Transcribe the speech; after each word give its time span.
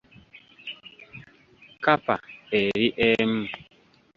Kkapa 1.83 2.15
eri 2.59 2.87
emu. 3.07 3.41